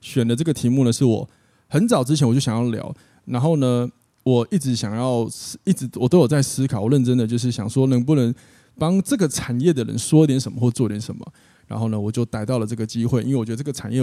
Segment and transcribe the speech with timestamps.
[0.00, 1.28] 选的这个题目呢，是我
[1.68, 2.94] 很早之前我就想要聊，
[3.26, 3.88] 然后呢，
[4.22, 5.28] 我一直想要，
[5.64, 8.34] 一直我都有在思考，我认真的就是想说，能不能
[8.78, 11.24] 帮这个产业的人说点什么或做点什么。
[11.66, 14.00] 然后呢，我就逮到了这个机会，因为我觉得这个产业，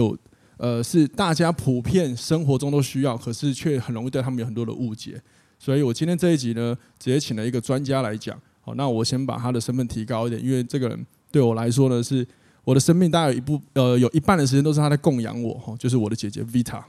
[0.56, 5.20] 呃，是大家普遍生活中都需要，可是却很容易对他们有很多的误解。
[5.58, 8.40] 所以我今天这一集呢，直接请了一个专家来讲。
[8.60, 12.26] 好，那我先把他的身份提高一点，因为这个人对我来说呢是。
[12.68, 16.82] 我的生命大概有一部呃有一半的时间都是他在供养我哈，就是我的姐姐 Vita。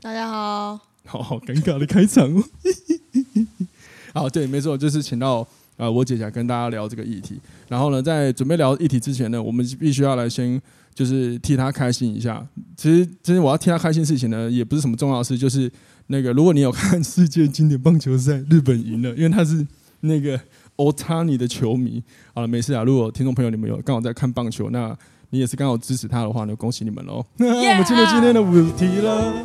[0.00, 0.76] 大家好，
[1.06, 2.42] 好好尴尬的开场哦。
[4.12, 5.46] 好，对，没错，就是请到
[5.76, 7.40] 呃我姐姐跟大家聊这个议题。
[7.68, 10.60] 然后呢，在准备聊议题之前呢，我们必须要来先
[10.92, 12.44] 就是替她开心一下。
[12.76, 15.70] 其实，其实我要替她开心的事情呢，也不是什么重要的事，就是
[16.08, 19.64] 那个如果你有看世界经典棒球赛，日本赢了，因为他是
[20.00, 20.40] 那个。
[20.78, 22.00] 欧塔尼的球迷，
[22.32, 22.84] 好了，没事啊。
[22.84, 24.96] 如果听众朋友你们有刚好在看棒球，那
[25.30, 27.24] 你也是刚好支持他的话呢，恭喜你们喽！
[27.36, 29.44] 那 我们进入今天的主题了。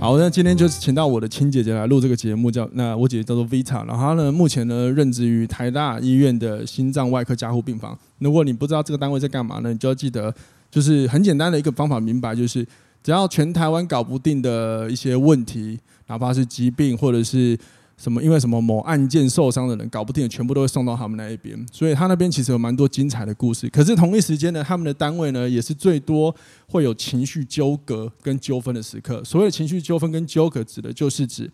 [0.00, 7.98] 好，那今天就是请到我的亲姐姐来录这个节目，叫那我姐姐叫做 Vita，然后她呢目前呢任职于台大医院的心脏外科加护病房。
[8.20, 10.34] 如果你不知道这个单位在干嘛呢，你就要记得，
[10.70, 12.66] 就是很简单的一个方法，明白就是
[13.02, 17.58] 只要全台湾搞不定的一些问题，哪怕是疾病或者是。
[17.96, 18.22] 什么？
[18.22, 21.56] 因为什么某案件受伤的人搞不定，全部都会送到他们那一边。
[21.72, 23.68] 所以他那边其实有蛮多精彩的故事。
[23.68, 26.34] 可是同一时间呢，他们的单位呢也是最多
[26.66, 29.22] 会有情绪纠葛跟纠纷的时刻。
[29.24, 31.50] 所谓情绪纠纷跟纠葛，指的就是指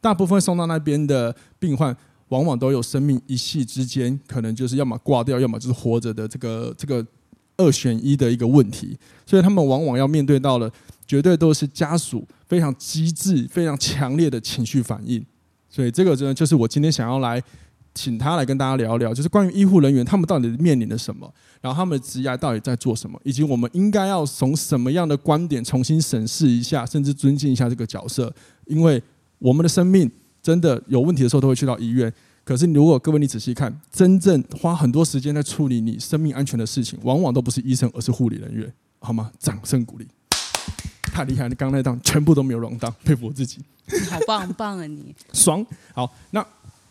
[0.00, 1.94] 大部分送到那边的病患，
[2.28, 7.06] 往往都有生命一夕之间，可能就是要么挂掉，要么就是活着的这个这个
[7.58, 8.98] 二选一的一个问题。
[9.26, 10.72] 所以他们往往要面对到了，
[11.06, 15.22] 绝对都是家属非常机智、非常强烈的情绪反应。
[15.72, 17.42] 所以这个真的就是我今天想要来
[17.94, 28.30] 请他来跟大家聊聊，就是关于医护人员他们到底面临了什么，然后他们的职业到底在做什么，以及我们应该要从什么样的观点重新审视一下，甚至尊敬一下这个角色。
[28.66, 29.02] 因为
[29.38, 30.10] 我们的生命
[30.42, 32.12] 真的有问题的时候都会去到医院，
[32.44, 39.30] 可是如果各位你仔细看，真正花很多时间在处理你生命安全的事情，往往都不是医生，而是护理人员，好吗？
[39.38, 40.06] 掌声鼓励。
[41.12, 41.46] 太厉害！
[41.48, 43.58] 你刚刚那档全部都没有 run down，佩服我自己。
[44.10, 45.14] 好棒棒啊你！
[45.34, 45.64] 爽。
[45.92, 46.44] 好，那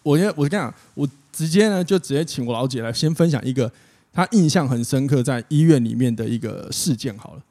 [0.04, 3.72] 我先我跟你讲，我直接呢就直接请我老姐来先分享一个
[4.14, 7.42] 她印象很深刻在医院里面的一个事件好了。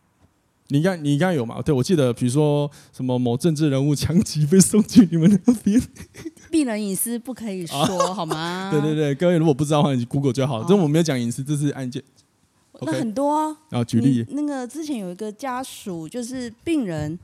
[0.69, 1.61] 你应该你应该有嘛？
[1.61, 5.83] 对，我记得，比如说什么某政治人物强击被送去你们那边，
[6.49, 8.71] 病人隐私不可以说、啊、好吗？
[8.73, 10.67] 对对对，各位如果不知道的话，你 Google 就好了。
[10.69, 12.01] 这、哦、我没有讲隐私，这是案件。
[12.83, 17.19] 那很多啊，啊举例，那个之前有一个家属，就是病人，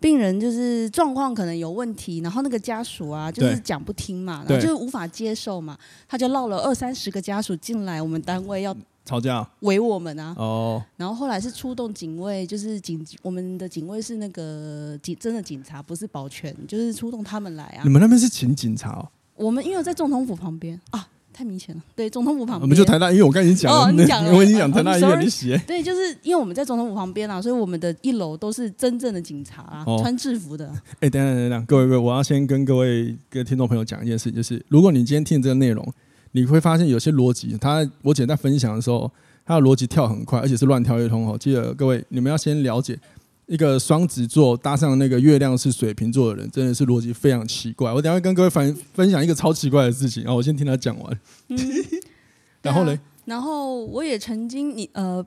[0.00, 5.76] 病人就是状况可能有问题，然后那个家属啊，就是讲不听嘛，然后就是无法接受嘛，
[6.08, 17.82] 他就闹了二三十个家属进来我们单位要吵架，围我们啊，哦，然后后来是出动警卫，就是警我们的警卫是那个警真的警察，不是保全，就是出动他们来啊。
[17.84, 19.08] 你们那边是请警察哦？
[19.34, 20.80] 我们因为在总统府旁边。
[20.90, 21.08] 啊。
[21.36, 22.62] 太明显了，对，总统府旁边。
[22.62, 25.62] 我们就台大医院，我刚才已经讲了，哦、你讲了， 我已经讲台大医院的血。
[25.66, 30.66] 对，就是因为我们在总统府旁边啊，所以我们的一楼都是真正的警察啊，哦、穿制服的。
[31.00, 35.86] 哎、欸，等等等等，各位各位，我要先跟各位各位听众朋友讲一件事，就是如果你今天听这个内容，
[36.32, 39.12] 你会发现有些逻辑，他我姐在分享的时候，
[39.44, 41.36] 他的逻辑跳很快，而且是乱跳一通哦。
[41.38, 42.98] 记得各位，你们要先了解。
[43.46, 47.92] 一个双子座搭上那个月亮是水瓶座的人，真的是逻辑非常奇怪。
[47.92, 51.20] 我等下会跟各位分分享一个超奇怪的事情，然后我先听他讲完。
[51.48, 51.58] 嗯、
[52.62, 52.98] 然后呢、啊？
[53.24, 55.24] 然后我也曾经，你呃，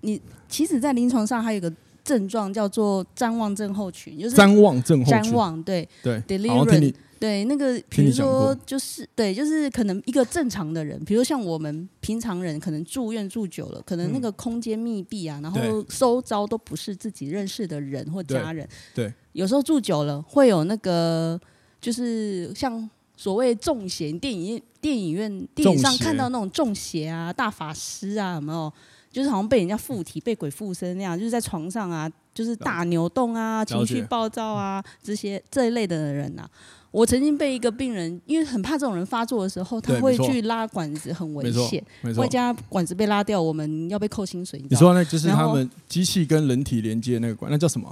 [0.00, 1.72] 你其实，在临床上还有一个
[2.04, 5.22] 症状叫做瞻望症候群，就是瞻望症候群。
[5.22, 6.20] 瞻望对对。
[6.22, 6.92] Delirium
[7.22, 18.68] 对，那个比如说就是对，就是可能一个正常的人，比如像我们平常人，可能住院住久了，可能那个空间密闭啊，然后收招都不是自己认识的人或家人。
[18.92, 21.40] 对，对有时候住久了会有那个，
[21.80, 28.72] 就是像所谓中邪，电影院、电影院、电影上看到那种中邪啊、大法师啊，有没有？
[29.12, 36.50] 就是好像被人家附体、被鬼附身那样，就是在床上啊，就是大扭动啊、情绪暴躁啊这些这一类的人呐、啊。
[36.92, 41.82] 我曾经被一个病人，因为很怕这种人发作的时候，他会去拉管子，很危险。
[42.16, 44.62] 外加管子被拉掉，我们要被扣薪水。
[44.68, 47.90] 你说那就是他们机器跟人体连接那个管，那叫什么？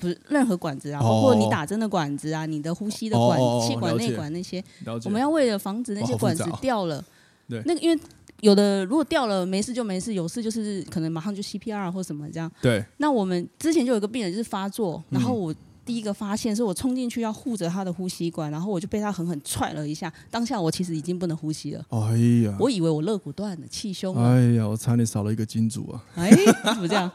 [0.00, 4.64] 不是任何管子啊，包括你打针的管子啊，你的呼吸的管、气管内管那些，
[5.04, 7.04] 我们要为了防止那些管子掉了，
[7.48, 8.00] 对，那个因为
[8.40, 12.50] 有的如果掉了没事就没事，有事就是可能马上就 CPR 或什么这样。
[12.62, 12.82] 对。
[12.96, 15.54] 那我们之前就有一个病人就是发作，然后我。
[15.88, 20.12] 第一个发现是我冲进去要护着他的呼吸管，然后我就被他狠狠踹了一下。
[20.30, 21.82] 当下我其实已经不能呼吸了。
[21.88, 21.98] 哎
[22.44, 22.54] 呀！
[22.60, 24.14] 我以为我肋骨断了，气胸。
[24.14, 24.68] 哎呀！
[24.68, 26.04] 我差点少了一个金主啊！
[26.14, 26.30] 哎，
[26.74, 27.10] 怎么这样？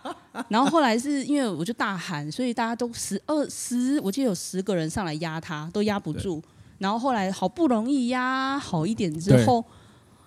[0.50, 6.42] 然后后来是因为我就大喊，所以大家都十二十，我记得有十个人上来压他，都压不住。
[6.80, 9.64] 然后后来好不容易压好一点之后，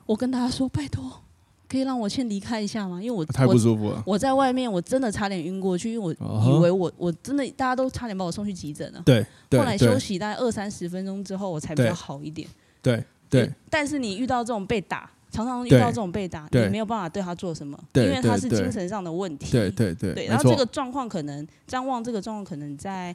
[0.07, 1.21] 我跟大家说：“拜托。”
[1.69, 3.03] 可以让我先离开一下吗？
[3.03, 4.01] 因为我太不舒服了。
[4.07, 9.03] 我在外面，我真的差点晕过去，因为我以为我我真的大家都差点把我送去急诊了。
[9.05, 9.21] 对，
[9.51, 12.49] 后来休息大概二三十分钟之后，我才比较好一点。
[12.81, 13.51] 对对。
[13.69, 19.51] 但是你遇到这种被打，常常遇到这种被打，你没有办法对他做什么，因为他是精神上的问题。
[19.51, 20.15] 对对对。
[20.15, 23.15] 对，然后这个状况可能张望，这个状况可能在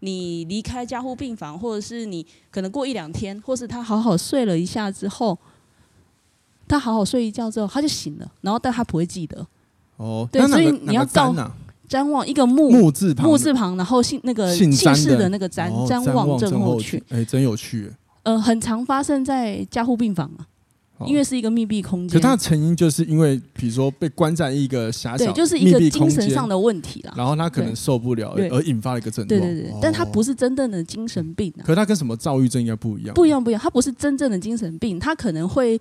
[0.00, 5.38] 你离开加护病房，或者是你可能过一两天，或是他好好睡了一下之后。
[6.68, 9.46] 他好好睡一觉之后，他就醒了，然后但他不会记得。
[9.96, 11.34] 哦，对，所以你要照
[11.88, 17.00] 瞻望一个木木字旁，木字旁，然后姓那个姓氏的那个瞻瞻望症候群。
[17.10, 17.92] 哎，真有趣。
[18.22, 22.18] 呃，很常发生在加护病房啊，因为是一个密闭空间。
[22.18, 27.12] 可它的成因就是因为，比如说被关在一个狭小、就是一个精神上的问题啦。
[27.14, 29.38] 然后他可能受不了而引发了一个症状。
[29.38, 31.62] 对对对，但他不是真正的精神病啊。
[31.62, 33.12] 可他跟什么躁郁症应该不一样？
[33.12, 33.60] 不一样，不一样。
[33.60, 35.78] 他不是真正的精神病，他可能会。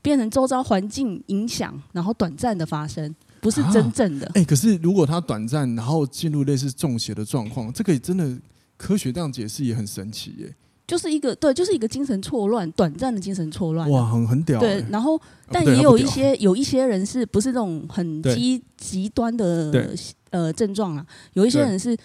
[0.00, 4.26] 变成周遭环境影响，然后短暂的发生，不是真正的。
[4.34, 8.38] 哎、啊欸，可是如果它短暂，然后进入类似中邪的状况，这个也真的
[8.76, 10.54] 科学这样解释也很神奇耶。
[10.86, 13.90] 就是一个对，就是一个精神错乱，短暂的精神错乱。
[13.90, 14.58] 哇，很很屌。
[14.58, 19.94] 对，然后但也有一些有一些人是不是这种很极极端的
[20.30, 21.06] 呃症状啊？
[21.34, 21.96] 有一些人是。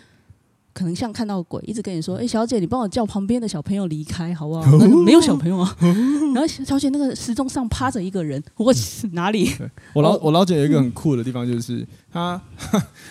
[0.74, 4.64] 可能像看到鬼，一直跟你说：“哎、欸，小姐，你帮我叫旁边的小朋友离开，好不好？”
[5.06, 5.76] 没有小朋友啊。
[6.34, 8.74] 然后小姐那个时钟上趴着一个人，我
[9.14, 9.52] 哪里？
[9.94, 12.42] 我老我老姐有一个很酷的地方，就是她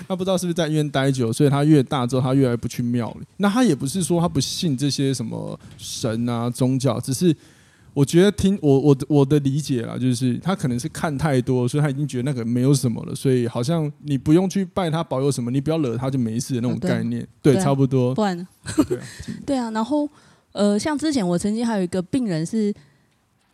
[0.08, 3.26] 她不知道是不是在医院待久，所以她越大之后，她越来越不去庙里。
[3.36, 7.34] 那她也不是说她不信这些什么神啊宗教，只是。
[7.94, 18.14] 我觉得听我我我的理解啦，就是他可能是看太多，所以他已经觉得那个没有什么了，所以好像你不用去拜他保佑什么，你不要惹他就没事的那种概念，对，差不多。
[18.14, 18.46] 不然？
[18.88, 19.04] 对啊，
[19.46, 19.70] 对啊。
[19.70, 20.08] 然后
[20.52, 22.74] 呃，像之前我曾经还有一个病人是。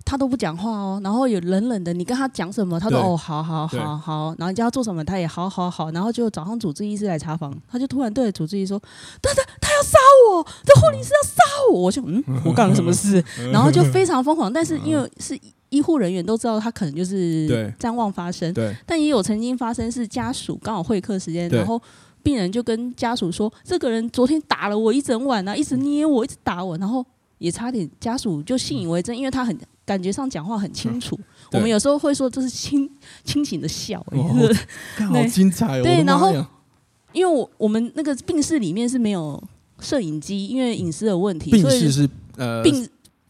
[0.08, 8.80] 他都不讲话哦，然后也冷冷的，你跟他讲什么，他说哦，好好好好，然后你叫他做什么，他也好好好，然后就早上主治医师来查房，他就突然对着主治医师说
[9.20, 9.98] ：“他他他要杀
[10.32, 13.22] 我，这护理师要杀我。”我就嗯，我干了什么事？
[13.52, 15.38] 然后就非常疯狂， 但是因为是
[15.68, 21.78] 医护人员都知道他可能就是谵妄发生，对，但也有曾经发生是家属刚好会客时间，然后
[22.22, 27.04] 病人就跟家属说：“这个人昨天打了我一整晚啊，一直捏我，一直打我，然后
[27.38, 29.58] 也差点家属就信以为真，因为他很。”
[29.88, 31.18] 感觉上讲话很清楚，
[31.50, 32.86] 我们有时候会说这是清
[33.24, 34.54] 清醒的笑， 哦、
[35.08, 35.82] 好精彩哦！
[35.82, 36.30] 对，然后
[37.14, 39.42] 因为我我们那个病室里面是没有
[39.80, 42.06] 摄影机，因为隐私的问题，病室是
[42.36, 42.86] 呃病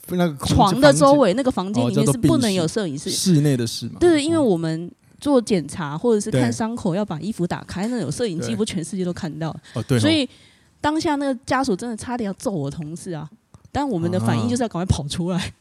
[0.08, 3.98] 那个床的周围那个房间里面是不能有摄影师，室内的事嘛。
[4.00, 4.90] 对，因为我们
[5.20, 10.28] 做检查或者是看伤口要把衣服打开，那有摄影机不全世界都看到哦，对，所以
[10.80, 13.30] 当下那个家属真的差点要揍我同事啊，
[13.78, 15.52] 但我们的反应就是要赶快跑出来。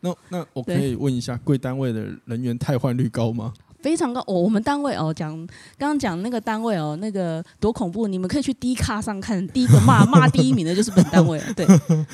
[0.00, 3.54] 那那我可以问一下，贵单位的人员汰换率高吗？
[3.80, 4.34] 非常高哦。
[4.34, 5.34] 我们单位哦，讲
[5.78, 8.06] 刚刚讲那个单位哦，那个多恐怖！
[8.06, 11.66] 你们可以去 D 卡上看，第一个骂 骂第一名的就是本单位，对，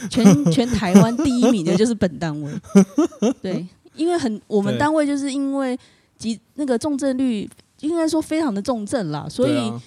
[0.08, 2.52] 全全台湾第一名的就是本单位，
[3.42, 3.66] 对，
[3.96, 5.76] 因为很我们单位就是因为
[6.16, 9.82] 急那个重症率应该说非常的重症啦，所以、啊、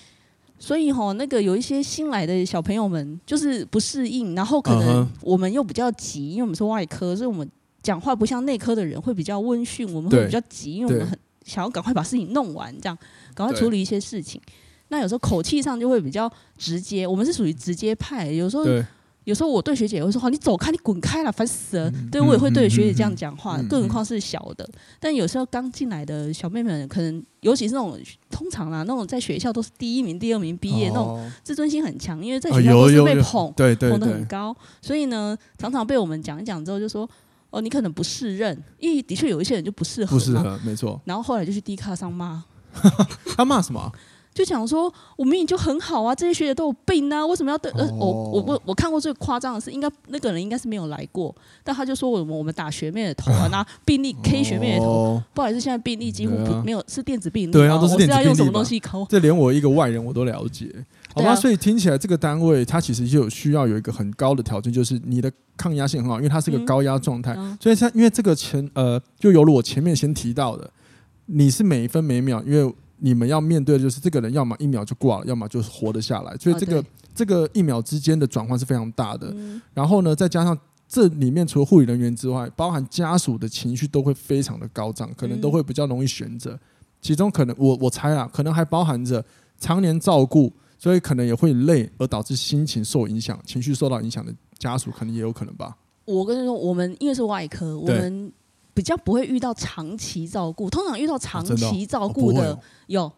[0.64, 7.50] 所以吼、哦、那个有一些新来的小朋友们就是不适应，然后可能我们又比较急，因为我们是外科，所以我们。
[7.84, 12.98] 讲话不像内科的人会比较温驯，我们会比较急，因为我们很想要赶快把事情弄完，这样
[13.34, 14.40] 赶快处理一些事情。
[14.88, 18.32] 那有时候口气上就会比较直接，我们是属于直接派。
[18.32, 18.64] 有时候，
[19.26, 21.90] 有时候我对学姐也会说：“好，你走开，你滚开了，烦死了。
[21.92, 24.64] 嗯”对我也会对学姐这样讲话，嗯、更何况是小的。
[24.66, 28.00] 嗯、但有时候刚进来的小妹妹们，可能尤其是那种
[28.30, 37.10] 通常啦，那种在学校都是第一名、第二名毕业，哦、那种自尊心很强，因为在学校都是被捧，哦、对对对捧得很高，所以呢，常常被我们讲一讲之后就说。
[37.54, 41.00] 哦，你可能不适任，因为的确有一些人就不适合，不适合，没错。
[41.06, 42.44] 然后后来就去 D 卡上骂，
[43.38, 43.92] 他骂什么？
[44.34, 47.72] 就讲说，我明明就很好啊，这些学姐都有病啊，为什么要对？
[47.74, 58.20] 呃，我我我我看过最夸张的是，应该那个人应该是没有来过，但他就说我们我们打学妹的头啊， 拿病历 K 学妹的头，哦、不好意思，现在病历几乎不没有是电子病历，对啊，都是电子病历。
[58.20, 59.06] 我是要用什么东西抠？
[59.08, 60.68] 这连我一个外人我都了解，
[61.14, 61.30] 好吧？
[61.30, 70.68] 啊、所以听起来这个单位它其实就有需要有一个很高的条件，就是你的抗压性很好，因为它是一个高压状态，嗯、所以它因为这个前呃，就犹如我前面先提到的，
[71.28, 72.74] 你是每一分每秒，因为。
[73.06, 76.34] 你们要面对的就是这个人，要么一秒就挂了，要么就是活得下来。
[76.38, 76.84] 所以这个、哦、
[77.14, 79.30] 这个一秒之间的转换是非常大的。
[79.36, 80.58] 嗯、然后呢，再加上
[80.88, 86.58] 这里面除了护理人员之外，包含家属的情绪都会非常的高涨，可能都会比较容易选择。
[87.02, 89.22] 其中可能我我猜啊，可能还包含着
[89.60, 95.76] 常年照顾，所以可能也会累，而导致心情受影响、情绪受到影响的家属，可能也有可能吧。
[96.06, 98.32] 我跟你说，我们因为是外科，我们。
[98.74, 103.12] 比较不会遇到长期照顾，通常遇到长期照顾的有，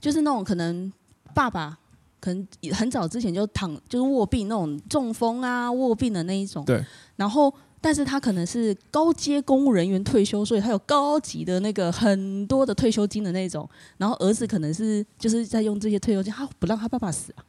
[0.00, 0.92] 就是那种可能
[1.34, 1.78] 爸爸
[2.20, 6.84] 可能很早之前就躺就是卧病那种中风啊卧病的那一种，对。
[7.16, 13.68] 然后，但是他可能是高阶公务人员退休，所以他有高级的那个很多的退休金的那种。
[13.96, 17.44] 然后儿子可能是就是在用这些退休金，他不让他爸爸死啊。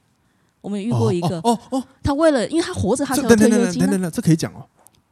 [0.61, 4.65] 我们也遇过一个哦哦，哦，他为了因为他活着，他才有退休金，啊，这可以讲哦。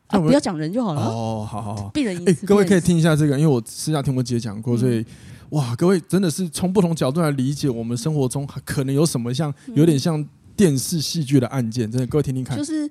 [0.08, 1.02] 啊，不要讲人就好了。
[1.02, 1.90] 哦，好好好。
[1.90, 5.06] 病人哎，各位可以听一下这个，因为我私下听我姐讲过，所以
[5.50, 12.58] 哇，各位真的是从不同角度来理解我们生活中可能有什么像有点像电视戏剧的案件，真的各位听听看。
[12.58, 12.90] 就是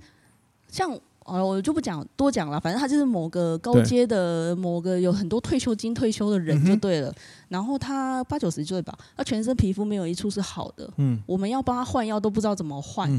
[0.70, 0.90] 像
[1.25, 7.11] 呃，我就不讲多讲了，反正他就是某个高阶的某个有很多退休金退休的人就对了。
[7.49, 10.88] 然后他八九十岁吧，他全身皮肤没有一处是好的。
[10.99, 11.18] 嗯。
[11.25, 13.11] 我们要帮他换药都不知道怎么换，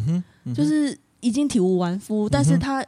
[0.56, 2.86] 就是已经体无完肤，但是他。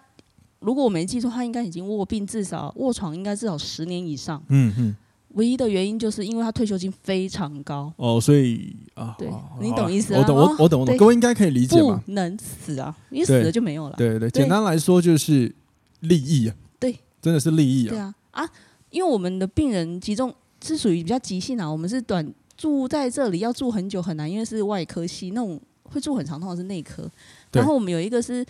[0.60, 4.44] 如果我没记错，他应该已经卧病，至少卧床应该至少十年以上。
[4.50, 4.96] 嗯嗯。
[5.36, 7.94] 唯一的原因就是因为他退休金非常高。
[7.98, 9.30] 哦，所以啊，对，
[9.62, 10.22] 你懂意思啊？
[10.22, 10.98] 我懂，我我懂，我懂。
[10.98, 12.02] 各位应该可以理解吧？
[12.04, 12.94] 不能死啊！
[13.10, 13.96] 你死了就没有了。
[13.96, 15.54] 对对，简单来说就是
[16.00, 16.56] 利益啊。
[16.80, 17.90] 对，真的是利益啊。
[17.92, 18.50] 对啊啊！
[18.90, 27.08] 因为我们的病人集中是属于比较急性啊，我们是短住在这里要住很久很难，因为是外科系，那种会住很长，通常是内科。
[27.52, 28.44] 然后我们有一个是。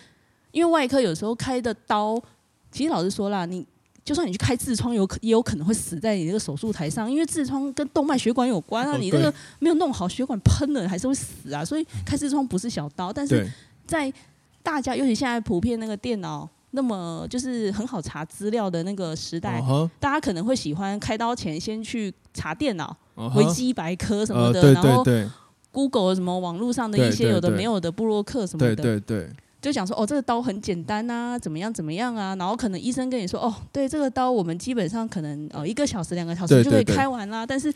[0.52, 2.22] 因为外科有时候开的刀，
[2.72, 3.66] 其实老实说啦，你
[4.04, 11.64] 就算你去开痔疮，有可也有可能会死在你那个手术台上，因为痔疮跟动脉血管有关啊，你那个没有弄好，血管喷了还是会死啊。
[11.64, 13.48] 所以开痔疮不是小刀，但是
[13.86, 14.12] 在
[14.64, 19.64] 大家尤其现在普遍那个电脑那么就是很好查资料的那个时代，
[20.00, 22.96] 大家可能会喜欢开刀前先去查电脑、
[23.36, 25.04] 维基百科什么的，然后
[25.72, 29.30] Google 什么网络上的一些有的没有的布洛克什么的，对对对。
[29.62, 32.36] 就讲说哦，这个刀很简单呐，怎么样怎么样啊？
[32.38, 37.46] 然后可能医生跟你说哦，对，这个刀我们基本上可能哦一个小时两个小时就可以开完啦。
[37.46, 37.74] 但是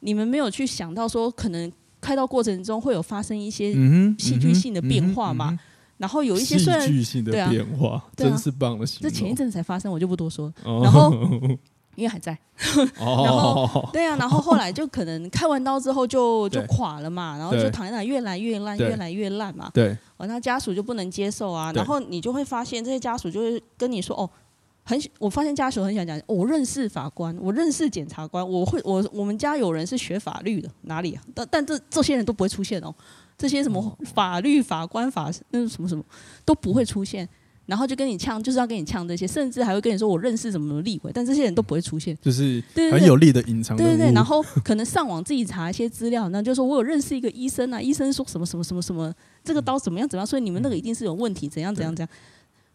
[0.00, 3.72] 你们没有去想到说，可能开刀过程中会有发生一些
[4.18, 5.58] 戏剧性的变化嘛？
[5.96, 8.84] 然后有一些戏剧性的变化，真是棒的。
[8.86, 10.52] 这前一阵子才发生，我就不多说。
[10.62, 11.12] 然后。
[11.96, 12.36] 因为还在，
[12.96, 19.70] 然后对啊，然后后来就可能开完刀之后就 就垮了嘛，然后就躺在那越来越烂，越来越烂嘛。
[19.74, 24.28] 对，完他家属就不能接受啊，然后你就会发现这些家属就会跟你说哦，
[24.84, 31.22] 很，我发现家属很想讲，我认识法官，我认识检察官，我会我我们家有人是学法律的，哪里啊？
[31.34, 32.94] 但但这这些人都不会出现哦，
[33.36, 36.04] 这些什么法律法官法那什么什么
[36.44, 37.28] 都不会出现。
[37.66, 43.76] 然后就跟你呛，就是要跟你呛这些，甚至还会跟你说我认识什么什么立委，但这些人都不会出现，就是很有利的隐藏。
[43.76, 52.08] 对对对，然后可能上网自己查一些资料，那就说我有认识一个医生啊，医生说什么什么什么什么，这个刀怎么样怎么样，所以你们那个一定是有问题，怎样怎样怎样。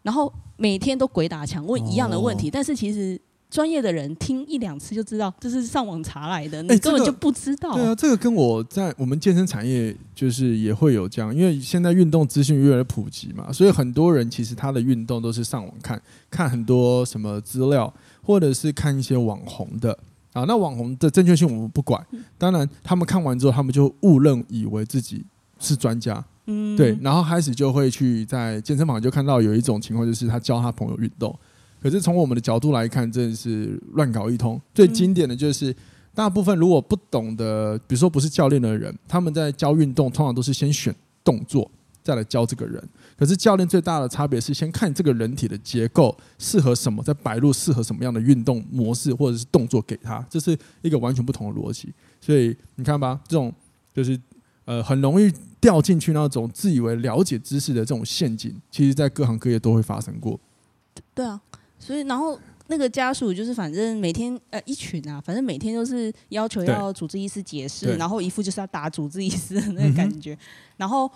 [0.02, 3.20] 然后每天都鬼打墙问一样的问题，但是其实。
[3.50, 7.74] 专业的人听一两次就知道，这是上网查来的，你根本就不知道。
[7.74, 17.92] 对啊，这个跟我在我们健身产业就是也会有这样，因为现在运动资讯越来越普及嘛，所以很多人其实他的运动都是上网看，看很多什么资料，
[18.22, 19.98] 或者是看一些网红的
[20.32, 20.44] 啊。
[20.44, 22.06] 那网红的正确性我们不管，
[22.38, 25.24] 当然他们看完之后，他们就误认以为自己
[25.58, 31.36] 是专家，嗯，对，然后开始就会去在健身房就看到有一种情况，就是他教他朋友运动。
[31.80, 34.60] 可是从我们的角度来看，真的是乱搞一通。
[34.74, 35.74] 最经典的就是，
[36.14, 40.94] 大部分如果不懂的，比如说不是教练的人，他们在教运动，通常都是先选
[41.24, 41.70] 动作，
[42.02, 42.82] 再来教这个人。
[43.16, 51.92] 可是教练最大的差别是，先看这个人体的结构适合什么，再摆入适合什么样的运动模式或者是动作给他，这是一个完全不同的逻辑。
[52.20, 53.52] 所以你看吧，这种
[53.94, 54.20] 就是
[54.66, 60.38] 呃很容易掉进去那种自以为了解知识的这种陷阱，其实在各行各业都会发生过。
[61.14, 61.40] 对啊。
[61.80, 70.38] 所以，然后那个家属就是反正每天呃一群啊，反正每天都是要求要主治医师解释，然后一副就是要打主治医师的那个感觉，嗯、
[70.76, 71.10] 然后。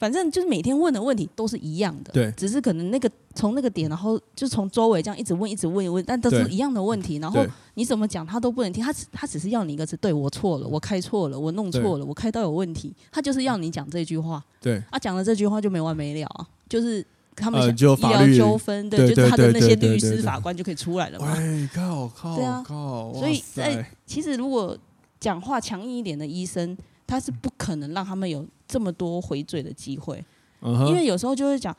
[0.00, 7.16] 反正就是每天问的问题都是一样的，对，只是可能那个从那个点，然后就从周围这样一直问，一直问，一问，但都是一样的问题。
[7.16, 14.40] 然后你怎么讲他都不能听，他只他只是要你一个字，对，我错了，我开错了，我弄错了，我开刀有问题，他就是要你讲这句话。
[14.60, 17.04] 对，啊，讲了这句话就没完没了啊，就是
[17.38, 21.34] 他们想医疗纠纷，对，就是他的那些律师法官就可以出来了嘛。
[21.36, 24.76] 哎，靠靠，对啊，所以在，其实如果
[25.20, 26.76] 讲话强硬一点的医生，
[27.06, 30.24] 他是不可能让他们有这么多回嘴的机会。
[30.60, 31.74] 因为有时候就会讲，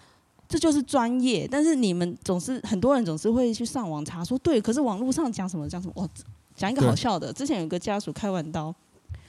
[0.48, 6.10] 这就是专业，但是你们总是很多人总是会去上网查说，对，可是网络上讲什么讲什么，哦，
[6.56, 8.74] 讲一个好笑的，之前有个家属开完刀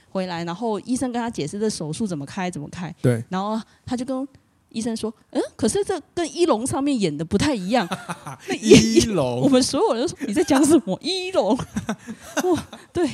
[0.09, 4.25] 回来，然后医生跟他解释这手术怎么开怎么开，对，然后他就跟
[4.71, 7.87] 医生说，嗯，可是这跟一龙上面演的不太一样，
[8.61, 11.57] 一龙，我们所有人都说你在讲什么一龙，
[12.43, 13.09] 哇，对。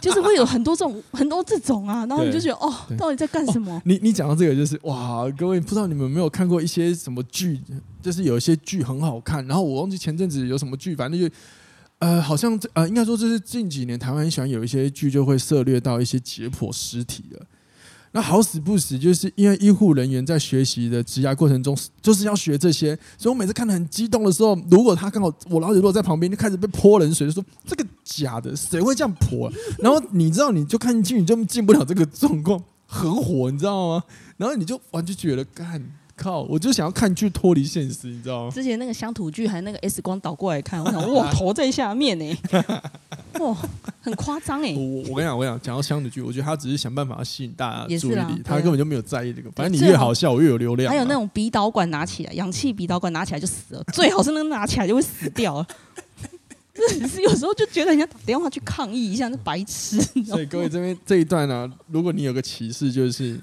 [0.00, 3.72] 就是会有很多这种 很多这种啊，然后你就觉得哦，到底在干什么？
[3.72, 7.58] 哦、你你讲到这个就是哇，各位不知道你们有没有看过一些什么剧，
[8.02, 11.34] 就是有一些剧很好看，然后我忘记前阵子有什么剧，反正就
[12.00, 17.40] 呃，好像呃，应该说这是近几年台湾很喜欢有一些剧就会涉猎到一些解剖尸体的。
[18.16, 29.52] 那好死不死，就是因为医护人员在学习的职涯过程中，就是要学这些，所以我每次看得很激动的时候，如果他刚好我老姐如果在旁边，就开始被泼冷水，就说这个假的，谁会这样泼？
[29.80, 34.04] 然后你知道，你就看进去，你就进不了这个状况，很火，你知道吗？
[34.36, 35.84] 然后你就完全觉得干。
[36.16, 36.42] 靠！
[36.42, 38.50] 我就想要看剧脱离现实，你知道吗？
[38.50, 42.38] 之前那个乡土剧还那个 S 光倒过来看，我想哇，头在下面呢，
[43.40, 43.56] 哇，
[44.00, 44.74] 很夸张哎！
[44.76, 49.50] 我我跟你讲，我跟你讲，讲到乡土剧，我觉得他只是想办法吸引大家注意力，啊、他根本就没有在意这个。
[49.52, 50.90] 反正你越好笑，我越有流量。
[50.90, 55.66] 还有那种鼻导管拿起来，氧气鼻导管拿起来就死了，最好是能拿起来就会死掉了。
[56.74, 60.00] 只是有时候就觉得人家打电话去抗议一下，那白痴。
[60.24, 63.38] 所以各位这边这一段呢、啊，如果你有个歧视，就是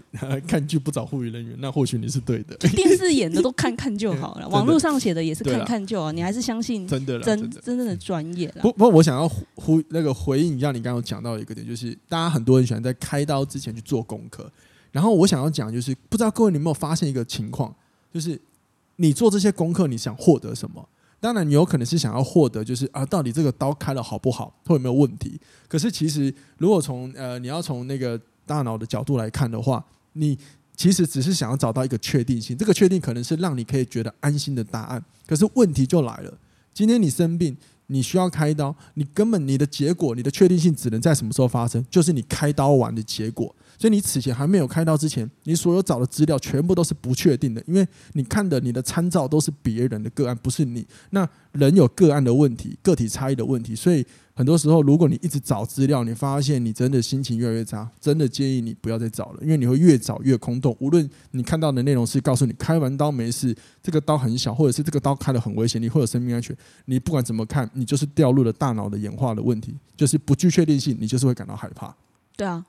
[0.45, 2.55] 看剧不找护理人员，那或许你是对的。
[2.57, 6.11] 电视演的都看看就好了， 网络上写的也是看看就好。
[6.11, 8.61] 你还是相信真的真真正的专业了。
[8.61, 14.51] 不不过我想要呼那个回应一下你刚刚讲到的一个点，就是大家很多人喜欢在开刀之前去做功课。
[14.91, 17.73] 然后我想要讲就是，不知道各位你有没有发现一个情况，
[18.13, 18.37] 就是
[18.97, 20.85] 你做这些功课，你想获得什么？
[21.21, 25.39] 当然，你有可能是想要获得，就是啊，到底这个刀开的好不好，会有没有问题？
[25.67, 30.35] 可是其实，如果从呃，你要从那个大脑的角度来看的话，你
[30.75, 35.03] 其实只是想要找到一个确定性，这个确定可能是让你可以觉得安心的答案。
[35.27, 36.33] 可是问题就来了，
[36.73, 37.55] 今天你生病，
[37.85, 41.85] 你需要开刀，你根本你的结果，你的确定性只能在什么时候发生？
[41.91, 43.55] 就是你开刀完的结果。
[43.81, 50.85] 所以你此前还没有开刀之前，你所有找的资料全部都是不确定的，因为你看的你的参照都是别人的个案，不是你。
[51.09, 60.77] 那人有个案的问题，个体差异的问题，所以很多时候，如果你一直找资料，你发现你真的心情越来越差，真的建议你不要再找了，因为你会越找越空洞。
[60.79, 71.95] 无论你看到的内容是告诉你开完刀没事，这个刀很小，或者是这个刀开得很危险，你会有生命安全，你不管怎么看，你就是掉入了大脑的演化的问题，就是不具确定性，你就是会感到害怕。
[72.37, 72.63] 对啊。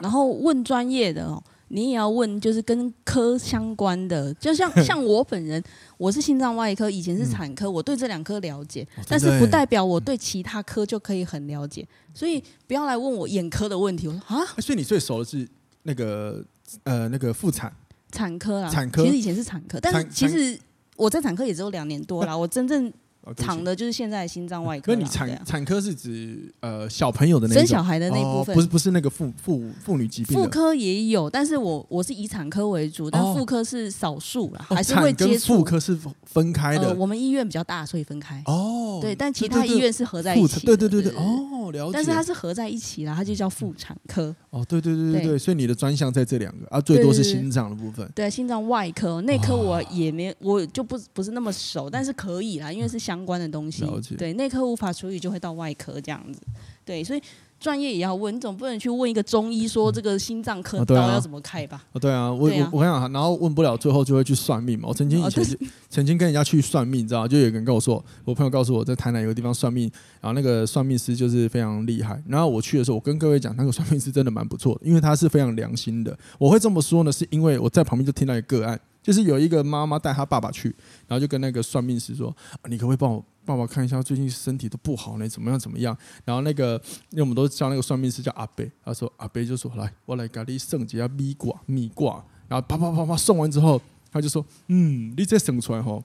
[0.00, 5.62] 然后问专业的哦，你也要问，就是跟科相关的，就像 像我本人，
[5.98, 14.06] 我是心脏外科，以前是产科，我对这两科了解，但是不代表我对其他科就可以很了解，所以不要来问我眼科的问题。
[14.06, 15.48] 我说啊，所以你最熟的是
[15.82, 16.44] 那个
[16.84, 17.72] 呃那个妇产
[18.12, 20.58] 产科啦，产科其实以前是产科，但是其实
[20.96, 22.92] 我在产科也只有两年多啦， 我真正。
[23.34, 24.94] 躺的就是现在心脏外科。
[24.94, 30.36] 那你产产科是指呃小朋友的那生小孩的那部分，不是不是那个妇妇妇女疾病。
[30.36, 35.56] 妇科也有，但是我我是以产科为主，但妇科是少数啦，还是会接触。
[35.56, 38.42] 妇科是分开的，我们医院比较大，所以分开。
[38.46, 40.64] 哦，对，但其他医院是合在一起。
[40.66, 41.90] 对对对对，哦，了解。
[41.92, 44.34] 但是它是合在一起啦，它就叫妇产科。
[44.50, 48.08] 哦，对对对对对，所以你的专项在这两个啊，最多是心脏的部分。
[48.14, 53.84] 对，心脏外科、内科我也没，我就不不是那么熟，但是可以啦，因为是相关的东西。
[54.18, 56.40] 对，内科无法处理，就会到外科这样子。
[56.84, 57.22] 对，所以
[57.58, 61.82] 专业也要问，你总不能去问一个中医说这个心脏科刀要怎么开吧？
[61.92, 64.88] 哦，对啊，我我我跟你讲，然后问不了，最后就会去算命嘛。
[64.88, 65.44] 我曾经以前
[65.88, 72.22] 曾经跟人家去算命，你知道，就有人跟我说，我朋友告诉我在台南有个地方算命，然后那个算命师就是非常厉害。
[72.28, 76.16] 然后我去的时候，我跟各位讲，那个算命师真的蛮不错的，因为他是非常良心的。
[76.38, 80.74] 我会这么说呢，是因为我在旁边就听到一个个案，就是有一个妈妈带她爸爸去，
[81.06, 82.36] 然后就跟那个算命师说
[82.68, 85.96] ：“你可不可以帮我？”爸爸看一下，最近身体都不好呢，怎么样怎么样？
[86.24, 86.72] 然后那个，
[87.10, 96.02] 因为我们都叫那个算命师叫阿伯，他说阿伯就说来，我来给你算一下米卦米卦，然后啪啪啪啪送完之后，他就说，嗯，你这算出来吼，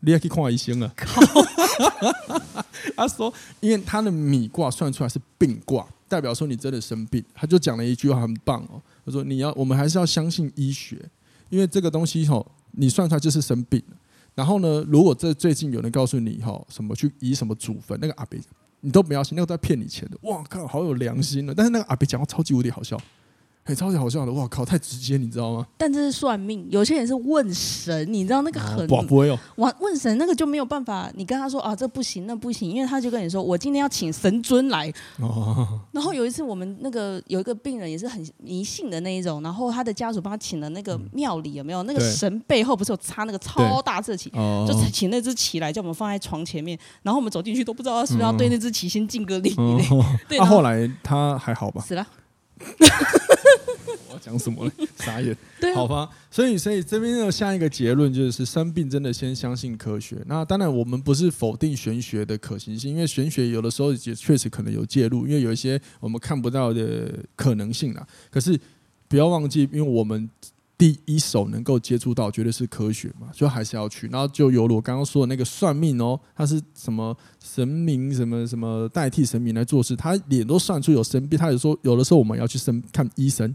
[0.00, 0.92] 你也可以看医生了。
[2.96, 7.24] 他说，因为他的米卦算出来是病卦，代表说你真的生病。
[7.32, 11.08] 他就讲了一句话很棒哦，他说你要，我们还是要相信医学，
[11.48, 13.82] 因为这个东西吼，你算出来就是生病。
[14.34, 18.38] 然后呢，如果这最近有人告诉你吼，什么去以什么祖坟，那个阿伯，
[18.80, 20.18] 你都不要信，那个在骗你钱的。
[20.22, 21.54] 哇靠，好有良心的。
[21.54, 23.00] 但是那个阿伯讲话超级无敌好笑。
[23.66, 25.66] 很、欸、超级好笑的，哇靠，太直接，你知道吗？
[25.78, 29.38] 但这是算命，有些人是问神，你知道那个很，不不会哦。
[29.56, 34.92] 问问神那个就没有办法，你跟他说啊，这不行，那不行，因为他就跟你说，我今天要请神尊来。
[35.18, 35.80] 哦。
[35.92, 49.54] 然后有一次我们那个有一个病人也是很迷信的那一种，然后他的家属帮他请了那个庙里有没有那个神背后不是有插那个超大字旗，就请那只旗来叫我们放在床前面，然后我们走进去都不知道他是不是要对那只旗先敬个礼。
[50.28, 50.36] 对。
[50.36, 51.80] 那后来他还好吧？
[51.80, 52.06] 死了。
[54.18, 54.72] 讲什么了？
[54.96, 55.36] 傻眼。
[55.60, 56.08] 对啊、好吧。
[56.30, 60.16] 所以，所以这边的下一个结论就是，生病真的先相信科学。
[60.26, 68.06] 那当然，我们不是否定玄学的可行性，因为玄学有的时候也确实可能有介入，因为有一些我们看不到的可能性啊。
[68.30, 68.58] 可是
[69.08, 70.28] 不要忘记，因为我们。
[70.76, 74.08] 第一手能够接触到，绝对是科学嘛，就还是要去。
[74.08, 81.38] 然后就有了我刚刚说的那个算命哦，他是什么神明，什么什么代替神明来做事，他脸都算出有生病。
[81.38, 83.54] 他有说，有的时候我们要去生看医生，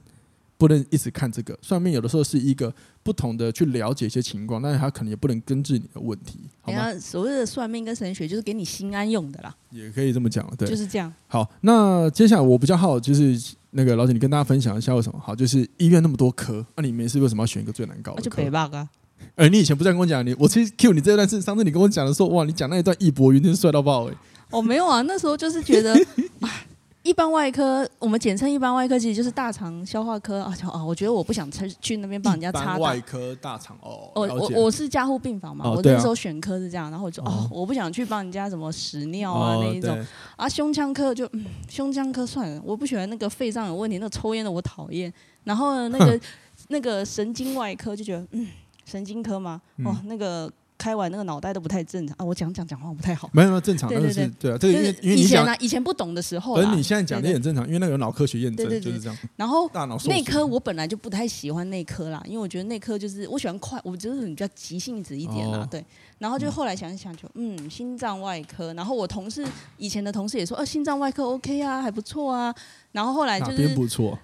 [0.60, 1.92] 不能一直看这个算命。
[1.92, 6.38] 有的时候是一个不同的去了解一些情况，但是他可能也不能根治你的问题。
[6.62, 6.94] 好吗？
[7.00, 11.12] 所谓的算命跟神学，就是给你心安用的啦，也可以这么讲，对，就是这样。
[11.28, 13.42] 好，那接下来我比较好就是。
[13.72, 15.36] 那个老姐，你跟大家分享一下为什么好？
[15.36, 18.22] 就是医院那么多科，那、啊、你没事为什么要选一个最难搞的？
[18.24, 18.90] 就北霸啊！
[19.36, 24.18] 哎、欸，你以前不是跟我讲你，我其实 Q 你这段是上次你跟我讲的时候，哇，你讲那一段义薄云天帅到爆哎、欸！
[24.50, 25.96] 哦，没有啊，那时候就是觉得。
[27.10, 30.56] 一般外科，我们简称一般外科，其实就是大肠消化科啊。
[30.72, 32.78] 啊，我觉得我不想去去那边帮人家插。
[32.78, 34.12] 外科大肠哦。
[34.14, 40.06] 我我我是加护病房嘛，哦、我那时候选科是这样，然后我就哦，哦，我不想去帮人家什么屎尿啊、哦、那一种。
[40.36, 45.12] 啊，胸腔科就嗯，胸腔科算了，我不喜欢那个肺脏有问题，那个抽烟的我讨厌。
[45.44, 46.20] 然后呢，那个
[46.70, 48.48] 那个神经外科就觉得嗯，
[48.86, 50.48] 神经科嘛，哦，那个。
[50.80, 52.26] 开完那个脑袋都不太正常啊！
[52.26, 53.30] 我讲讲讲话不太好。
[53.34, 59.18] 没有没有正常，但是对，对啊，这个因为因为以前呢，以前不懂的时候，可是你现在讲的也很正常，因为那个有脑科学验证，就是这样。
[59.36, 59.70] 然后
[60.06, 65.86] 内科我本来就不太喜欢内科啦，因为我觉得内科就是我喜欢快，我觉得比较急性子一点啦，对。
[66.18, 68.74] 然后就后来想一想，就嗯，心脏外科。
[68.74, 69.46] 然后我同事
[69.78, 72.54] 以前的同事也说，呃，心脏外科 OK 啊，还不错啊。
[72.92, 74.18] 然后后来就是不错？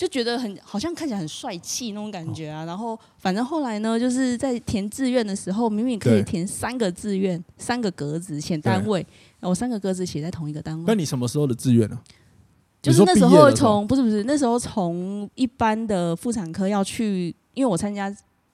[0.00, 9.06] 就觉得很好像看起来很帅气那种感觉啊，然后反正后来呢，就是在填志愿的时候，明明可以填三个志愿，三个格子写单位，
[9.40, 10.84] 我三个格子写在同一个单位。
[10.86, 12.00] 那你什么时候的志愿呢？
[12.80, 18.10] 就是那时候从不是不是那时候从一般的妇产科要去，因为我参加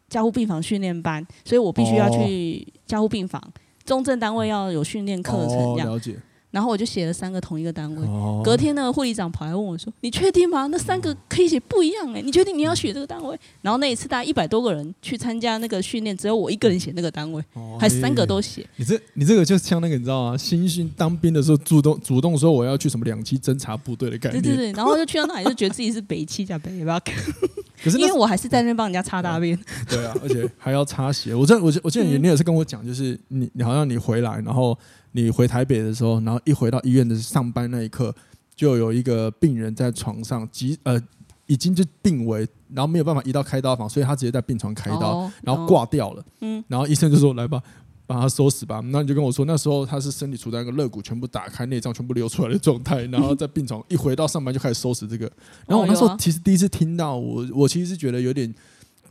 [0.08, 3.40] 加护病房训练班，所以我必须要去加护病房
[3.84, 5.92] 中正单位要有训练课程这样。
[5.92, 6.16] 了解。
[6.56, 10.66] 然后我就写了三个同一个单位，隔天那个护理长跑来问我说：“你确定吗？
[10.68, 17.44] 那三个可以写不一样哎、欸，你确定你要写这个单位？”然后那一次大概一百多个人去参加那个训练，只有我一个人写那个单位，
[17.78, 18.66] 还三个都写。
[18.76, 20.38] 你这你这个就像那个你知道吗？
[20.38, 24.40] 新训当兵的时候主动主动说我要去什么两栖侦察部队的感觉。
[24.40, 26.98] 对对对，然后就去到那里就觉得自己是北七加北八，
[27.84, 29.58] 可是因为我还是在那边帮人家擦大便。
[29.86, 31.34] 对啊，而且还要擦鞋。
[31.34, 34.78] 我这我我记得你你也是跟我讲，就是你你好像你回来然后。
[35.16, 38.14] 你回台北的时候，然后一回到医院的上班那一刻，
[38.54, 41.00] 就有一个病人在床上，急呃
[41.46, 46.22] 已经就病危，然后没有办法移到开刀房，所以他直接在病床开刀，哦、然后挂掉了。
[46.42, 47.62] 嗯，然后医生就说：“来吧，
[48.06, 55.24] 把他收拾吧。”那你就跟我说，那时候他是身体处在一个肋骨全部打开、内脏全部流出来的状态，然后在病床一回到上班就开始收拾这个。
[55.66, 58.54] 然后我那时候其实第一次听到，我我其实是觉得有点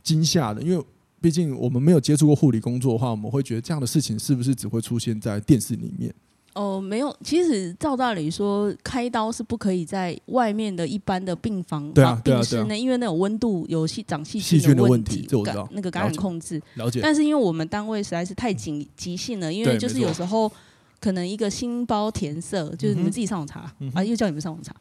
[0.04, 0.84] 惊吓的，因为。
[1.20, 6.14] 毕竟我们没有接触过护理工作的话，我们会觉得这样的事情是不是只会出现在电视里面？
[6.54, 7.14] 哦，没有。
[7.22, 17.00] 其实照道理说，开刀是不可以在外面的一般的病房、对啊、病室内，因为那种温度有细长细菌的问题，感那个感染控制了解。
[17.02, 20.50] 但是因为我们单位实在是太紧急性了，因为就是有时候
[20.98, 24.74] 可能一个心包填塞，就是你们自己上网查、嗯、啊，又叫你们上网查。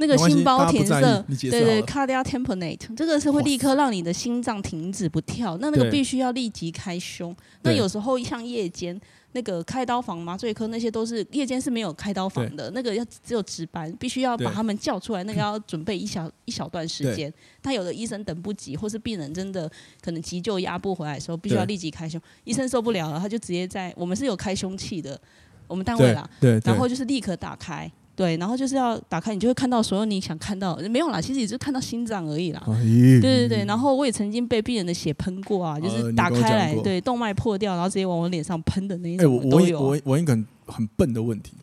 [0.00, 5.58] 那个心包填塞，对对，cardiac tamponade，这个是会立刻让你的心脏停止不跳。
[5.58, 7.36] 那那个必须要立即开胸。
[7.62, 8.98] 那有时候像夜间
[9.32, 15.22] 那个开刀房、麻醉科那些都是夜间是没有开刀房的，那个要只有值班，必须要把他们叫出来。
[15.24, 17.32] 那个要准备一小一小段时间。
[17.60, 22.18] 但有的医生等不及，或是病人真的可能急救压不回来的时候，必须要立即开胸。
[22.44, 25.20] 医生受不了了，他就直接在我们是有开胸器的，
[25.68, 26.28] 我们单位啦，
[26.64, 27.90] 然后就是立刻打开。
[28.20, 32.62] 对，然后就是要打开，你就会看到所有你想看到，没有啦，其实也就看到心脏而已啦。
[32.66, 32.74] 哎、
[33.18, 39.24] 对对对，然后我也曾经被病人的血喷过啊，就是打开来，对，动脉破掉，然后直接往我脸上喷的那一种。
[39.24, 41.54] 哎，我我我我一个很很笨的问题，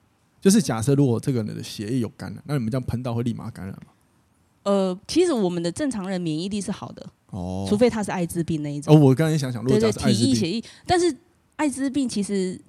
[0.42, 3.92] 就是假设如果这个人的血液有感染，那你们这样喷到会立马感染吗？
[4.64, 8.96] 呃，其实我们的正常人免疫力是好的哦，除非他是艾滋病那一种。
[8.96, 11.16] 哦，我刚才想想，如果对对，体液血液，但是
[11.58, 12.60] 艾滋病其实。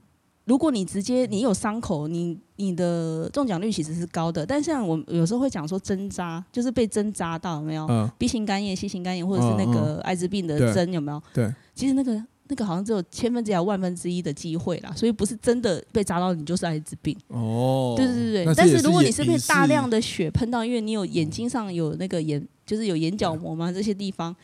[0.49, 4.47] 如果你直接你有伤口，你你的中奖率其实是高的。
[4.47, 11.23] 但像我有时候会讲说针扎，就是被针扎到有没有、嗯、？B 型肝炎、C 型肝炎，或者是那个艾滋病的针有没有？
[11.35, 17.15] 对，其实那个那个好像只有千分之一、万分之一的机会啦，所以不是真的被扎到你就是艾滋病。
[17.29, 18.55] 哦，对对对对。
[18.55, 24.35] 但是如果你是被大量的血喷到，因为你有眼睛上有那个眼，就是有眼角膜嘛，这些地方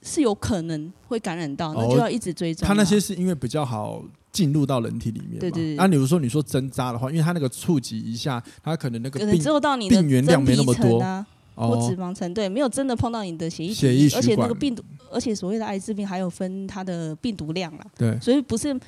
[0.00, 2.66] 是有可能会感染到，那就要一直追踪。
[2.66, 4.02] 他那些是因为比较好。
[4.36, 5.76] 进入到人体里面，对对对。
[5.76, 11.00] 那比如说你说针扎的话，因为它那个触及一下，它可能那个病病原量没那么多。
[11.00, 18.78] 啊，或脂肪层，对，没有真的碰到你的血液血液，而且那个病毒，而且所谓的艾滋病还有分它的病毒量啦，对，所以不是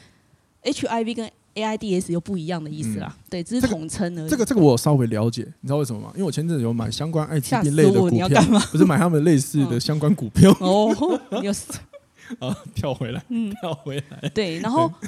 [0.63, 4.29] HIV 跟 AIDS 又不一样的意思啦，对，只是统称而已。
[4.29, 6.11] 这个这个我稍微了解，你知道为什么吗？
[6.13, 8.29] 因为我前阵子有买相关 艾滋病类的股票，
[8.71, 10.55] 不是买他们类似的相关股票。
[10.61, 10.95] 哦，
[11.43, 11.51] 有
[12.47, 14.93] 啊， 跳回来，嗯，跳回来，对，然后。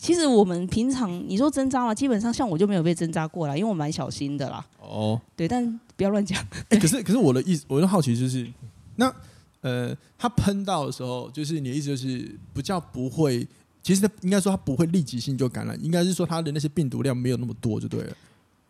[0.00, 4.64] 其实我们平常你说针扎嘛，基本上像我就没有被针扎过啦，因为我蛮小心的啦。
[4.80, 6.42] 哦，对，但不要乱讲。
[6.70, 8.50] 欸，可是可是我的意思，我的好奇就是，
[8.96, 9.14] 那
[9.60, 13.46] 呃，他喷到的时候，就是你的意思就是不叫不会，
[13.82, 18.16] 其实他应该说他不会立即性就感染，应该是说他的那些病毒量没有那么多就对了。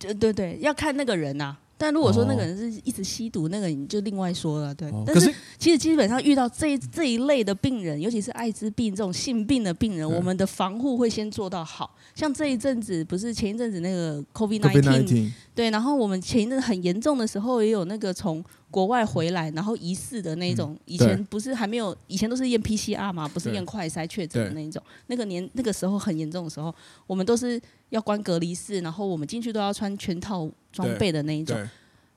[0.00, 1.60] 对对对，要看那个人呐、啊。
[1.80, 4.92] 但如果说那个人是一直吸毒，那个你就另外说了，对。
[5.06, 11.96] 但是其实基本上遇到这这一类的病人，尤其是艾滋病这种性病的病人，我们的防护会先做到好。
[12.14, 24.80] 像这一阵子不是前一阵子那个 COVID nineteen，对，然后我们前一阵子很严重的时候，也有那个从国外回来然后疑似的那种，以前不是还没有，以前都是验 PCR 嘛，不是验快筛确诊的那一种。
[25.08, 26.74] 那个年那个时候很严重的时候，
[27.06, 31.56] 我们都是要关隔离室，然后我们进去都要穿全套装备的那一种。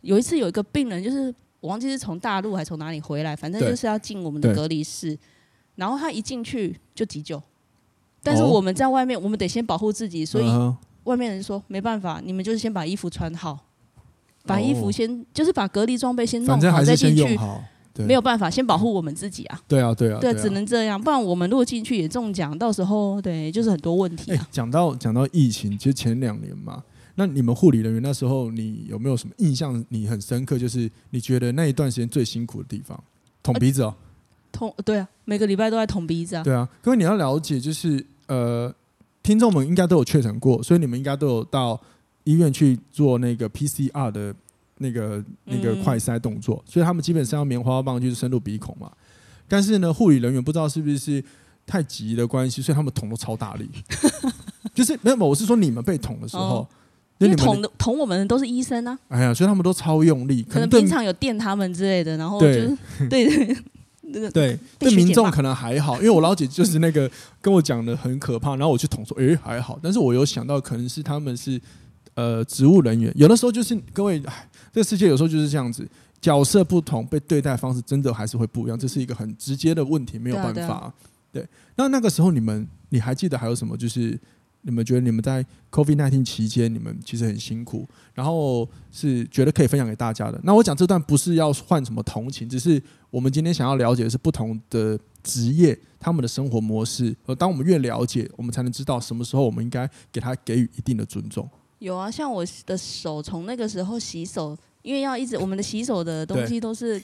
[0.01, 5.17] 有一次有一个病人，就是我忘记是从大陆还是从哪里回来，反正就是要进我们的隔离室，
[5.75, 7.41] 然后他一进去就急救，
[8.21, 10.45] 但是我们在外面，我们得先保护自己，所以
[11.05, 13.57] 外面人说没办法，你们就是先把衣服穿好，
[14.45, 17.39] 把衣服先就是把隔离装备先弄好再进去，
[17.95, 19.61] 没有办法，先保护我们自己啊。
[19.67, 24.47] 对啊，对啊，对，只能这样，不然我们如果进去也中奖，到时候对就是很多问题啊。
[24.51, 26.83] 讲到讲到疫情，其实前两年嘛。
[27.15, 29.85] 那你们护理人员那时候，你有没有什么印象？
[29.89, 32.99] 你很深刻，就是你觉得那一段时间最辛苦的地方，
[33.43, 33.93] 捅鼻子哦，
[34.51, 36.43] 捅对啊，每个礼拜都在捅鼻子啊。
[36.43, 38.73] 对啊，各位你要了解，就是呃，
[39.21, 41.79] 听众们应该都有确诊过，所以你们应该都有到
[42.23, 44.33] 医院去做那个 PCR 的
[44.77, 48.91] 那个那个快筛动作，所以他们基本上用棉花棒就是深入鼻孔嘛。
[49.47, 51.23] 但是呢，护理人员不知道是不是
[51.65, 53.69] 太急的关系，所以他们捅都超大力，
[54.73, 56.43] 就是没有，我是说你们被捅的时候。
[56.43, 56.67] 哦。
[57.19, 63.57] 因为捅的捅我们的都是医生啊，哎呀，所以他们都超用力，可能平常有电他们之类的，然后就是 对对
[64.01, 67.09] 那个对对民众可能还好，因为我老姐就是那个
[67.39, 71.61] 跟我讲的很可怕，然后我去捅说，哎还好，但是我有想到可能是他们是
[72.15, 75.87] 呃职务人员，有的时候就是各位，哎，这个世界有时候就是这样子，
[76.21, 80.93] 角色不同，被对待方式真的还是会不一样，这是一个很直接的问题，没有办法。
[81.31, 84.19] 对，那那个时候你们你还记得还有什么就是？
[84.65, 90.39] 你们觉得你们在 COVID-19 期间，你们其实很辛苦，然后是觉得可以分享给大家的。
[90.41, 97.13] 那我讲这段不是要换什么同情，只是我们今天想要了解的是不同的职业他们的生活模式。
[97.25, 101.45] 而当我们越了解，我们才能知道什么时候我们应该给他给予一定的尊重。
[101.83, 107.01] 有啊，像我的手从那个时候洗手，因为要一直我们的洗手的东西都是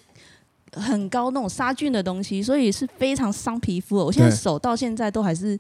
[0.74, 3.98] 很高那种杀菌的东西，所以是非常伤皮肤。
[3.98, 5.58] 我现在手到现在都还是。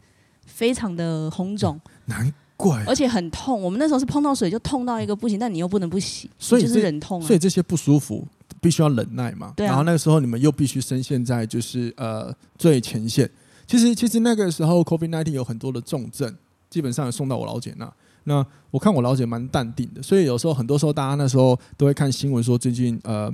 [0.52, 3.62] 非常的红肿， 难怪，而且很痛。
[3.62, 7.28] 我们那时候是碰到水就痛到一个不行，但你又不能不洗，所以就是忍痛啊。
[7.28, 8.28] 所以这些不舒服
[8.60, 9.54] 必须要忍耐嘛。
[9.56, 9.70] 对啊。
[9.70, 13.30] 然后那个时候你们又必须深陷在就是呃最前线。
[13.68, 16.36] 其实其实那个时候 COVID nineteen 有很多的重症，
[16.68, 17.86] 基本上也送到我老姐那。
[18.30, 23.34] 那我看我老姐蛮淡定的，所以有时候很多时候大家那时候都会看新闻说最近呃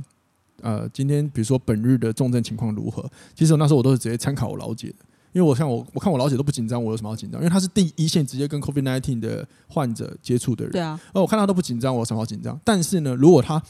[0.61, 3.03] 呃今天比如说本日的重症情况如何。
[3.35, 4.95] 其实我那时候我都是直接参考我老姐的。
[5.33, 7.41] 因为我像我，我看我老姐都不紧张，我有什么好紧张？
[7.41, 10.71] 因为她是第一线直接跟 COVID-19 的患者接触的人。
[10.71, 10.97] 对啊。
[11.13, 12.57] 而我看她都不紧张，我有什么好紧张？
[12.63, 13.61] 但是呢，如果她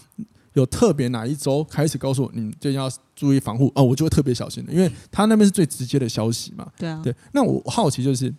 [0.53, 6.71] 有特别哪一周开始告诉我，你最近要注意防护哦，我就会特别小心的，因为她那边是最直接的消息嘛。
[6.77, 7.01] 对啊。
[7.03, 7.11] 对。
[7.31, 8.31] 那我好奇就是，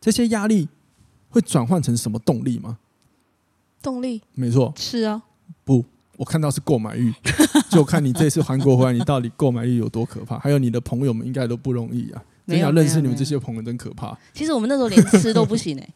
[0.00, 0.66] 这些压力
[1.32, 2.78] 会转换成什么动力吗？
[3.82, 4.22] 动力。
[4.34, 5.20] 没错，是啊，
[5.64, 5.84] 不，
[6.16, 7.12] 我看到是购买欲，
[7.68, 10.38] 就看你这次韩国回来，你到底购买欲有多可怕？
[10.38, 14.16] 还有你的朋友们应该都不容易啊，真要认识你们这些朋友真可怕。
[14.32, 15.94] 其实我们那时候连吃都不行哎、欸，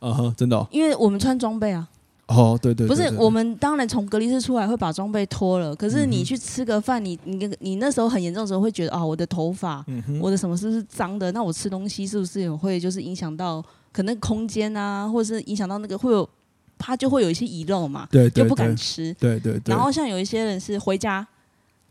[0.00, 1.86] 嗯哼，真的、哦，因为我们穿装备啊。
[2.28, 9.86] 哦，对对，对，不是，我们当然从隔离室出来会把装备脱了，可是你去吃个饭，你你你那时候很严重的时候会觉得啊，我的头发，
[10.20, 11.30] 我的什么是不是脏的？
[11.30, 13.64] 那我吃东西是不是也会就是影响到
[13.96, 16.28] 可能空间啊，或者是影响到那个会有，
[16.76, 19.58] 它就会有一些遗漏嘛，对，就不敢吃，对对。
[19.64, 21.26] 然后像有一些人是回家，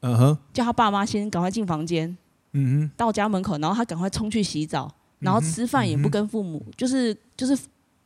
[0.02, 2.16] 嗯哼，叫他爸妈先赶快进房间，
[2.52, 7.58] 嗯哼，到家门口，然后他赶快冲去洗澡，然后吃饭也不跟父母，就是就是。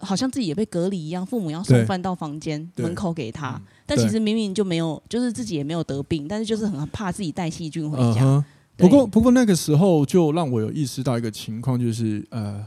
[0.01, 8.23] 好像自己也被隔离一样，父母要送饭到房间门口给他，但其实明明就没有，就是自己也没有得病，但是就是很怕自己带细菌回家。
[8.23, 8.41] Uh.
[8.77, 12.65] 不过，不过那个时候就让我有意识到一个情况，就是呃，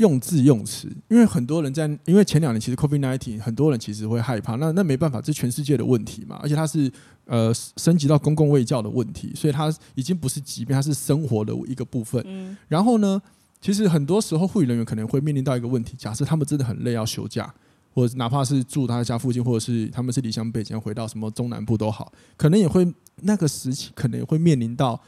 [0.00, 6.90] 用字用词，因为很多人在，因为前两年其实 COVID-19 很多人其实会害怕，那那没办法，这是全世界的问题嘛，而且它是
[7.26, 12.22] 呃升级到公共卫教的问题，所以它已经不是疾病，它是生活的一个部分。
[12.26, 13.20] 嗯，然后呢？
[13.62, 17.52] 其实很多时候，护理人员可能会面临到一个问题：假设他们真的很累，要休假，
[17.92, 24.98] 或者哪怕是住他家附近，或者是他们是离乡背井，回到什么中南部都好，可能也会那个时期可能也会面临到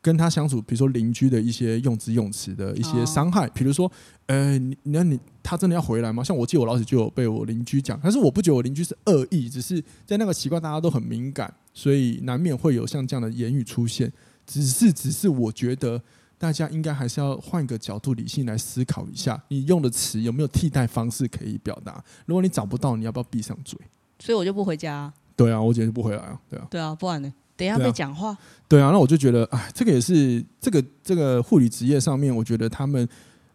[0.00, 3.48] 跟他相处，比如说邻居的一些用词用词的一些伤害。
[3.50, 3.90] 比如说，
[4.26, 6.22] 呃，你那你他真的要回来吗？
[6.22, 14.12] 像我记得我老师就有被我邻居讲，但是我不觉得我邻居是恶意，只是在那个习惯大家都很敏感，所以难免会有像这样的言语出现。
[14.46, 16.02] 只是，只是我觉得。
[16.40, 22.00] 大家应该还是要换个角度，理性来思考一下，你用的词有没有替代方式可以表达？
[22.26, 23.76] 如果你找不到，你要不要闭上嘴？
[24.20, 25.14] 所以我就不回家啊。
[25.34, 26.40] 对啊，我姐就不回来啊。
[26.48, 26.66] 对啊。
[26.70, 27.34] 对啊，不然呢？
[27.58, 28.34] 等一下被讲话。
[28.66, 33.06] 对啊，那我就觉得，哎，这个也是这个这个护理职业上面，我觉得他们。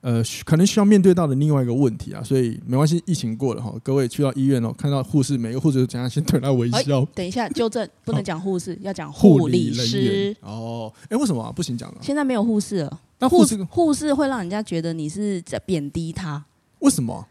[0.06, 7.00] 呃，可能需要面对到的另外一个问题啊，所以没关系，疫情过了哈，各位去到医院哦，看到护士，每个护士都讲先对他微笑。
[7.00, 10.36] 欸、等一下，纠正，不能讲护士，要讲护理师。
[10.42, 12.00] 哦，哎、欸，为什么、啊、不行讲了？
[12.02, 16.44] 现在没有护士了，那护士护士会让人家觉得你是在贬低他。
[16.80, 17.26] 为什么？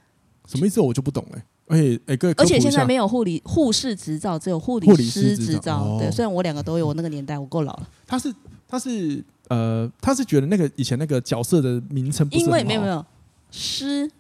[0.47, 0.81] 什么意思？
[0.81, 1.45] 我就不懂哎。
[1.73, 5.79] 而且，哎，各位，而且现在没有护理护士执照，只有护理师执照。
[5.79, 7.89] 哦、对，虽然我两个都有，我那个年代我够老了。
[8.07, 8.31] 他是
[8.69, 12.59] 他是呃，他是觉得那个以前那个角色的名称不是很好。
[12.59, 13.03] 因为没有没有。
[13.51, 14.11] 师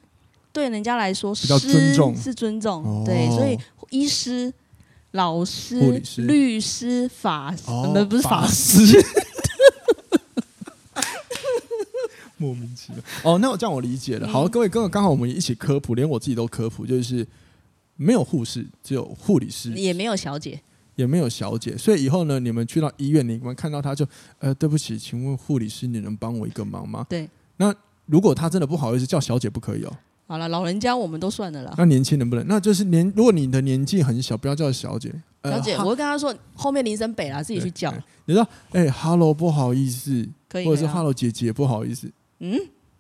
[0.50, 3.58] 对人家来说，比较尊重是尊重，哦、对，所以
[3.90, 4.52] 医师、
[5.10, 9.04] 老师、师律师、法，哦、不是法师，
[12.36, 13.02] 莫名其妙。
[13.22, 14.26] 哦，那我这样我理解了。
[14.26, 17.26] 好，各位，刚刚好我们一起科普，连我自己都科普，就是
[18.02, 20.60] 没有护士，只有护理师，也没有小姐，
[20.96, 21.76] 也没有小姐。
[21.76, 24.06] 所以以后呢，你们去到医院，你们看到他就，
[24.38, 27.06] 呃，对不起，请问护理师，你能帮我一个忙吗？
[27.08, 27.74] 对，那。
[28.06, 29.96] 如果他真的不好意思叫小姐，不可以哦。
[30.26, 31.72] 好了，老人家我们都算了啦。
[31.78, 33.10] 那年轻人不能，那就是年。
[33.16, 35.08] 如果你的年纪很小，不要叫小姐。
[35.44, 37.94] 小姐，呃、我会跟他说后面铃声北啦，自己去叫。
[38.24, 42.10] 你说，哎、欸、，Hello，不好意思，可以，或者是 Hello 姐姐，不好意思。
[42.40, 42.58] 嗯，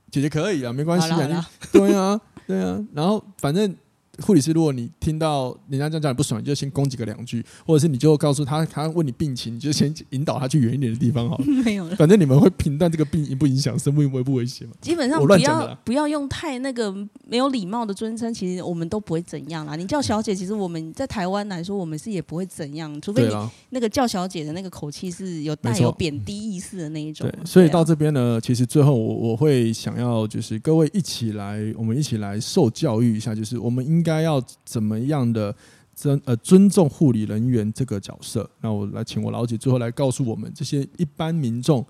[0.08, 1.50] 姐姐可以啊，没关系啊。
[1.72, 2.80] 对啊，对啊。
[2.94, 3.74] 然后反正。
[4.20, 11.44] 护理师，如果你听到人家这样讲你不爽，你就先攻击个两句，或者是你就告诉他，他问你病情，你就先引导他去远一点的地方好了。
[11.64, 14.74] 没有了，反正你们会评断这个病影不影响生命，危不危险嘛？
[14.82, 16.92] 基本上不要不要用太那个
[17.26, 19.76] 没有礼貌的尊称，其实我们都不会怎样啦。
[19.76, 23.34] 你叫小姐，其实我们在台湾来说，我们是也不会怎样，除非你
[23.70, 27.26] 那个叫小姐的那个口气是有带有贬低意思的那一种。
[27.30, 34.01] 对，所以到这边呢，其实最后我我会想要就是各位一起来，我们一起来受教育一下，就是我们应。
[34.02, 35.54] 应该要怎么样的
[35.94, 38.50] 尊呃尊重护理人员这个角色？
[38.60, 41.86] 那我来请我老姐最后来告诉我们这些一般民众，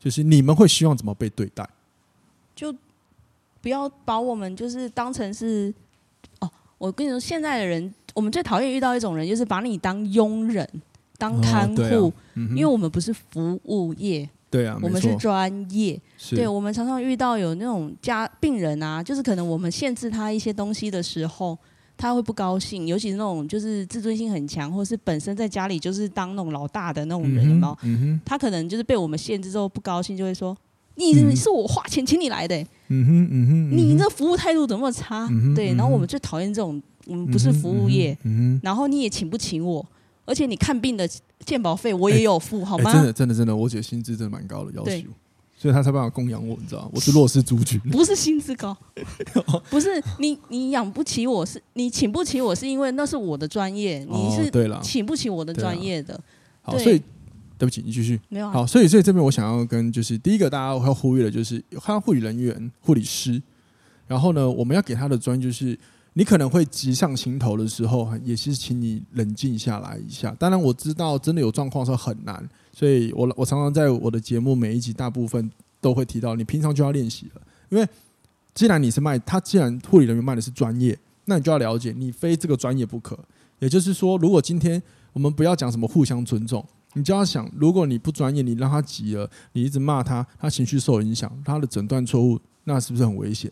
[0.00, 1.64] 就是你们会希望怎么被对待？
[2.56, 2.74] 就
[3.62, 5.72] 不要把我们就是当成是
[6.40, 10.68] 哦，我跟你说，现在的人我们最讨厌遇到一种人，就是把你当佣人、
[11.18, 21.58] 当看护，哦啊嗯、因为我们不是服务业，对啊，我们是专业，对，我们常常遇到有那种家病人啊，就是可能我们限制他一些东西的时候，
[21.96, 30.56] 他会不高兴，尤其是那种就是自尊心很强，或是本身在家里就是当那种老大的那种人，然后、嗯嗯、他可能就是被我们限制之后不高兴，就会说
[30.94, 39.84] ：“你你是我花钱请你来的、欸，嗯哼嗯哼，嗯你这服务态度怎么差？”嗯、对，然后我们最讨厌这种，我们不是服务业，嗯、哼然后你也请不请我。
[40.24, 41.08] 而且你看病的
[41.44, 42.90] 健保费我也有付，欸、好吗？
[42.90, 45.08] 欸、真的，真的，真的，我姐薪资真的蛮高的，要求，
[45.56, 48.76] 所以她才办法供养我，你知道我是弱势族群，不是薪资高，
[49.70, 56.18] 不是你，你养不起我是，你请不起我是因为那是我的专业，你是对了，请不起我的专业的。
[56.62, 56.98] 好，所以
[57.58, 58.18] 对不起，你继续。
[58.28, 63.42] 没有、啊、好，所以所以这边我想要跟就是第一个大家要呼吁的就是，看护理人员、护理师，
[64.06, 65.78] 然后呢，我们要给他的专业就是。
[66.14, 70.34] 你可能会急上心头的时候，也是请你冷静下来一下。
[70.38, 75.50] 当然，我知道真的有状况的时候很难，所以我我常常在我的节目每一集大部分
[75.80, 77.42] 都会提到，你平常就要练习了。
[77.68, 77.86] 因为
[78.54, 83.18] 既然你是卖他，既然护理人员卖的是专业，那你就要了解，你非这个专业不可。
[83.58, 84.80] 也就是说，如果今天
[85.12, 93.50] 我们不要讲什么互相尊重，你就要想，如果你不专业，你让他急了，你一直骂他，他情绪受影响，他的诊断错误，那是不是很危险？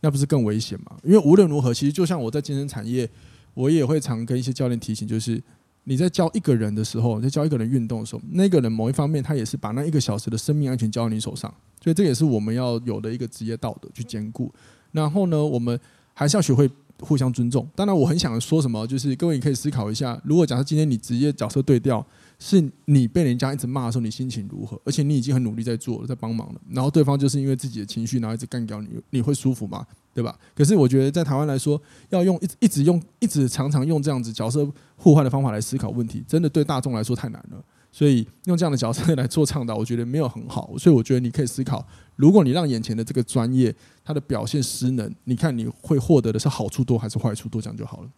[0.00, 0.96] 那不是更危险吗？
[1.04, 3.08] 因为无论如何，其实就像我在健身产业，
[3.54, 5.42] 我也会常跟一些教练提醒，就是
[5.84, 14.52] 你在教一个人的时候，在教一个人运动的时候，那个人某一方面，他也是把那一个小时的生命安全交到你手上，所以这也是我们要有的一个职业道德去兼顾。
[14.92, 15.78] 然后呢，我们
[16.14, 16.68] 还是要学会
[17.00, 17.68] 互相尊重。
[17.74, 22.06] 当然，我很想说什么，就是各位你可以思考一下，如果假设今天你职业角色对调。
[22.42, 24.80] 是你被人家一直骂的时候，你心情如何？
[24.82, 29.86] 而且你已经很努力在做了，在帮忙了，然后对方就是因为自己的情绪，然后一直干掉你，你会舒服吗？
[30.14, 30.34] 对吧？
[30.54, 31.78] 可是我觉得在台湾来说，
[32.08, 37.62] 要用一一直用一直常常用这样子角色互换的方法来思考问题，真的对大众来说太难了。
[37.92, 40.72] 所以用这样的角色来做倡导，我觉得没有很好。
[40.78, 41.84] 所以我觉得你可以思考，
[42.16, 43.74] 如果你让眼前的这个专业
[44.04, 47.60] 它的表现失能，你看你会获得的是好处多还是坏处多？
[47.60, 48.08] 这样就好了。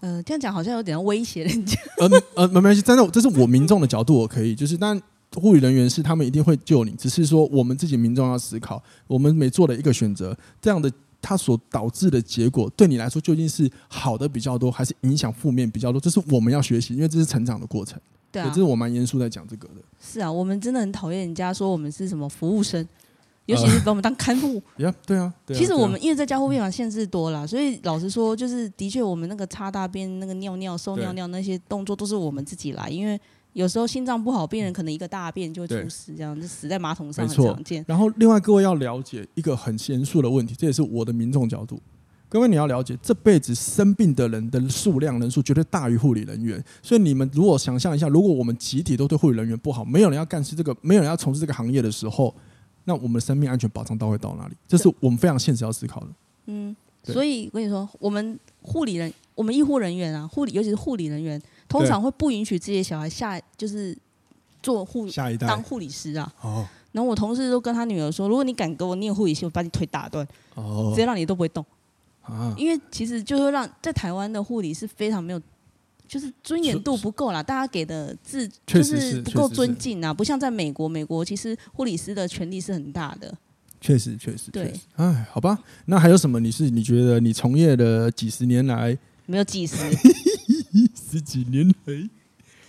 [0.00, 1.78] 呃，这样讲好像有点威胁人家。
[1.98, 5.00] 呃呃，没关系，真的，这是我民众的角度，我可以，就是，但
[5.36, 16.00] 护理人员是他们一定会救你，只是说我们自己民众要思考，我们每做的一个选择，这样的它所导致的结果，对你来说究竟是好的比较多，还是影响负面比较多？
[16.00, 18.00] 这是我们要学习，因为这是成长的过程。
[18.32, 19.74] 对啊，这是我蛮严肃在讲这个的。
[20.00, 22.84] 是啊，我们真的很讨厌人家说我们是什么服务生。
[23.46, 25.34] 尤其是把我们当看护，呀、呃，对啊。
[25.44, 32.88] 对啊其实我们因为在加护病房限制多了，所以老实说，就是的确我们那个擦大便、那个尿尿、收尿尿那些动作都是我们自己来。
[32.88, 33.20] 因为
[33.52, 37.84] 有时候心脏不好，病人可能一个大便就会出事，这样就死在马桶上，很常见。
[37.88, 41.82] 然后，另外各位要了解一个很严肃的问题，这也是我的民众角度。
[42.32, 46.64] 各位你要了解，这辈子生病的人的数量人数绝对大于护理人员。
[46.82, 52.34] 所以你们如果想象一下，如果我们集体都对护理人员不好，没有人要干事这个，没有人要从事这个行业的时候。
[52.84, 54.54] 那我们的生命安全保障到会到哪里？
[54.66, 56.06] 这是我们非常现实要思考的。
[56.46, 56.74] 嗯，
[57.04, 63.94] 所以我跟你说，我们护理人，我们医护人员啊，护理尤其是护理人员，通常会不允许自己的小孩下，就是
[64.62, 66.32] 做护下一代当护理师啊。
[66.40, 66.66] 哦。
[66.92, 71.62] 然后我同事都跟他女儿说，如果你敢给我念护理系，我把你腿打断，哦，直接让你都不会动。
[72.22, 72.54] 啊。
[72.56, 75.40] 因为其实就是让在台湾的护理是非常没有。
[76.08, 83.34] 就是尊严度不够啦，大家给的自就是不够尊敬啊，不像在美国，美国其实护理师的权力是很大的。
[83.80, 84.74] 确实，确实，对。
[84.96, 86.38] 哎，好吧，那还有什么？
[86.38, 89.76] 你是你觉得你从业的几十年来，没有几十，
[90.94, 92.10] 十几年来，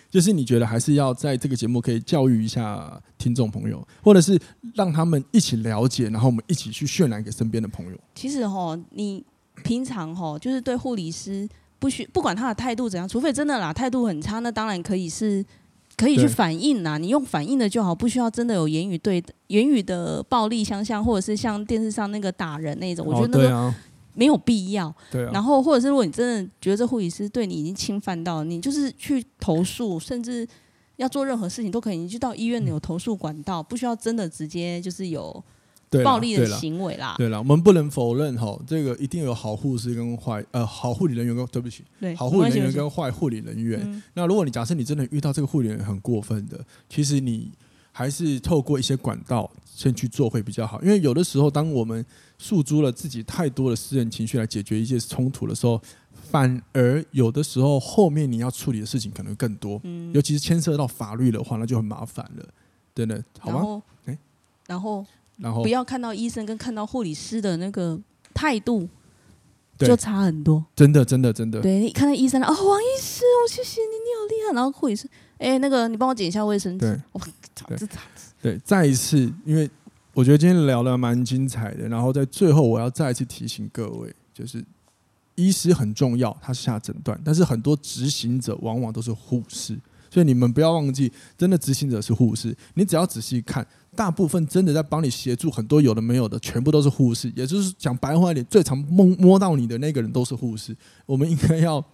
[0.09, 4.39] 就是你觉得还是要在这个节目可以教育一下听众朋友，或者是
[4.73, 7.99] 让他们一起了解，然后我们一起去渲染给身边的朋友。
[8.15, 9.21] 其实哈，你
[9.63, 11.49] 平常哈，就是对护理师。
[11.79, 15.45] 不需不管他的态度怎样，除非真的啦态度很差，那当然可以是，
[15.97, 16.97] 可以去反应啦。
[16.97, 23.75] 你用反应的就好，不需要真的有言语对言语的暴力相向，或者是像电视上那个打人那种，我觉得那个
[24.13, 24.95] 没有必要。
[25.11, 25.31] 对啊。
[25.33, 30.47] 然后或者是如果你真的觉得这护理师对你已经侵犯到，你就是去投诉，甚至
[30.95, 35.43] 要做任何事情都可以，你去到医院有投诉管道，不需要真的直接就是有。
[36.01, 43.81] 暴力的行为啦，对了，我们不能否认哈，这个一定有好护士跟坏呃好护理人员跟对不起，对好护理人员跟坏护理人员。
[43.83, 47.51] 嗯、那如果你假设你真的遇到这个护理人员很过分的，其实你
[47.91, 52.05] 还是透过一些管道先去做会比较好，因为有的时候当我们
[52.37, 55.81] 诉诸了自己太多的私人情绪来解决一些冲突的时候，
[56.31, 62.47] 反而有的时候后面你要处理的事情可能更多，嗯、尤其是牵涉到法律的话，那就很麻烦了，
[62.95, 63.83] 真的，好吗？
[64.05, 64.17] 哎，
[64.67, 65.05] 然后。
[65.37, 67.99] 欸然后不要看到医生跟看到护理师的那个
[68.33, 68.87] 态度
[69.77, 71.59] 就差很多，真的真的真的。
[71.59, 74.53] 对，你看到医生了，哦，王医师，哦，谢谢你，你好厉害。
[74.53, 75.09] 然后护理师，
[75.39, 76.85] 哎，那个你帮我捡一下卫生纸。
[76.85, 78.31] 对，我操，这咋子？
[78.41, 79.69] 对，再一次，因为
[80.13, 81.89] 我觉得今天聊的蛮精彩的。
[81.89, 84.63] 然后在最后，我要再一次提醒各位，就是
[85.35, 89.77] 医师很重要，他是下诊断，但是很多执行者往往都是护士，
[90.13, 92.55] 所以你们不要忘记，真的执行者是护士。
[92.75, 93.65] 你只要仔细看。
[93.95, 97.31] 大部分真的在帮你协助很多有的没有的，全部都是护士。
[97.35, 100.75] 也就是讲白话一点，最常摸摸到你的那个人都是护士。
[101.05, 101.85] 我们应该要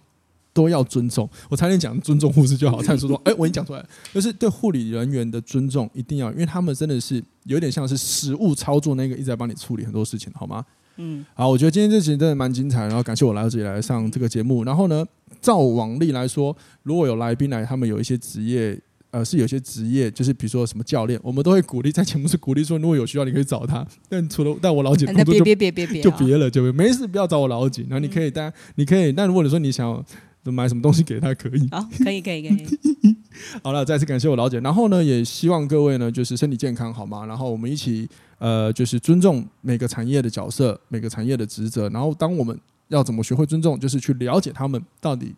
[0.54, 1.28] 都要尊重。
[1.50, 10.64] 我差点讲尊重护士就好，差点说说，哎，我已经讲出来了，就是对护理人员的尊重一定要，因为他们真的是有点像是实物操作那个一直在帮你处理很多事情，好吗？
[11.00, 14.64] 嗯，好，我觉得今天这集真的蛮精彩，然后感谢我来到这里来上这个节目。
[14.64, 15.04] 然后呢，
[15.40, 18.78] 照往例来说，如果有来宾来，他们有一些职业。
[19.12, 23.84] 呃是有些职业，就是比如说什么教练，我们都会鼓励在节目是鼓励说，如果有需要你可以找他。
[24.08, 27.82] 但除了 但我老姐工作就别别别别别就别了，就没事不要找我老姐。
[27.90, 31.68] 然后你可以，但你可以，但如果你说你想要买什么东西给他，可以。
[31.74, 32.64] 好，可以可以可以。
[33.64, 34.60] 好了，再次感谢我老姐。
[34.60, 37.26] 然后呢，也希望各位呢就是身体健康，好吗？
[37.26, 38.08] 然后我们一起
[38.40, 41.88] 呃就是尊重每个产业的角色，每个产业的职责。
[41.90, 45.32] 然后当我们要怎么学会尊重，就是去了解他们到底。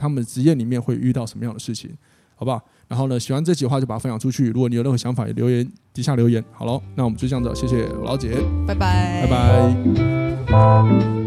[0.00, 1.90] 他们职业里面会遇到什么样的事情，
[2.36, 2.62] 好不好？
[2.86, 4.48] 然后呢，喜欢这集的话就把它分享出去。
[4.50, 6.40] 如果你有任何想法，也留言底下留言。
[6.52, 9.74] 好喽，那我们就这样子，谢谢我老姐，拜拜，拜
[10.46, 11.17] 拜。